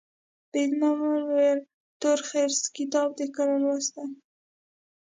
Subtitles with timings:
[0.51, 1.59] بریدمن وویل
[2.01, 4.05] تورخرس کتاب دي کله لوستی.